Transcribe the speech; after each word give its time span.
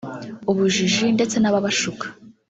ubujiji 0.51 1.05
ndetse 1.15 1.35
n’ababashuka 1.39 2.05